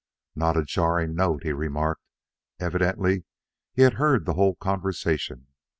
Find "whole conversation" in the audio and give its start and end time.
4.33-5.45